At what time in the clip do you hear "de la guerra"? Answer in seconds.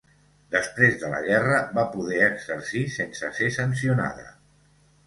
1.03-1.59